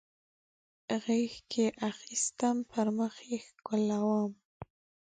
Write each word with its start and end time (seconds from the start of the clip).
غیږ 1.03 1.33
کې 1.51 1.65
اخیستم 1.91 2.57
پر 2.71 2.87
مخ 2.97 3.15
یې 3.29 3.37
ښکلولم 3.47 4.31